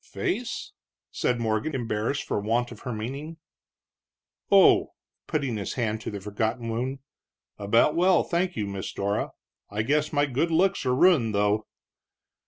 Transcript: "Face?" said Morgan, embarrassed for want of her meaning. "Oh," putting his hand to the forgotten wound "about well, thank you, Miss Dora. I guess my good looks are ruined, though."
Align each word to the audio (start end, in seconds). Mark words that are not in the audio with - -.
"Face?" 0.03 0.71
said 1.11 1.39
Morgan, 1.39 1.75
embarrassed 1.75 2.23
for 2.23 2.39
want 2.39 2.71
of 2.71 2.79
her 2.79 2.91
meaning. 2.91 3.37
"Oh," 4.49 4.93
putting 5.27 5.57
his 5.57 5.73
hand 5.73 6.01
to 6.01 6.09
the 6.09 6.19
forgotten 6.19 6.69
wound 6.69 7.01
"about 7.59 7.95
well, 7.95 8.23
thank 8.23 8.55
you, 8.55 8.65
Miss 8.65 8.91
Dora. 8.91 9.29
I 9.69 9.83
guess 9.83 10.11
my 10.11 10.25
good 10.25 10.49
looks 10.49 10.87
are 10.87 10.95
ruined, 10.95 11.35
though." 11.35 11.67